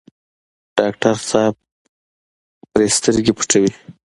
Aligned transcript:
ډاکټر 0.77 1.15
صاحب 1.29 1.55
پرې 2.71 2.85
سترګې 2.97 3.33
پټوي. 3.37 3.71